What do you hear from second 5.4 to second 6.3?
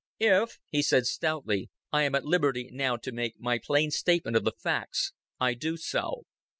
do so.